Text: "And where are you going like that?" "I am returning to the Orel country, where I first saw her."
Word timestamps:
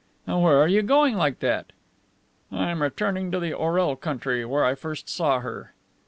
"And 0.25 0.41
where 0.41 0.57
are 0.57 0.67
you 0.67 0.81
going 0.81 1.15
like 1.15 1.41
that?" 1.41 1.73
"I 2.51 2.71
am 2.71 2.81
returning 2.81 3.29
to 3.29 3.39
the 3.39 3.53
Orel 3.53 3.95
country, 3.95 4.43
where 4.43 4.65
I 4.65 4.73
first 4.73 5.07
saw 5.07 5.41
her." 5.41 5.73